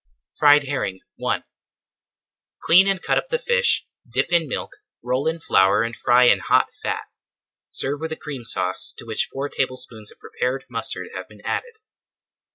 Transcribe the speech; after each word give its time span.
FRIED 0.39 0.63
HERRING 0.63 1.01
I 1.23 1.43
Clean 2.63 2.87
and 2.87 3.03
cut 3.03 3.19
up 3.19 3.27
the 3.27 3.37
fish, 3.37 3.85
dip 4.11 4.31
in 4.33 4.47
milk, 4.47 4.71
roll 5.03 5.27
in 5.27 5.37
flour 5.39 5.83
and 5.83 5.95
fry 5.95 6.23
in 6.23 6.39
hot 6.39 6.69
fat. 6.81 7.03
Serve 7.69 8.01
with 8.01 8.11
a 8.11 8.15
Cream 8.15 8.43
Sauce, 8.43 8.95
to 8.97 9.05
which 9.05 9.27
four 9.31 9.47
tablespoonfuls 9.47 10.09
of 10.09 10.17
prepared 10.17 10.63
mustard 10.71 11.09
have 11.13 11.29
been 11.29 11.45
added. 11.45 11.75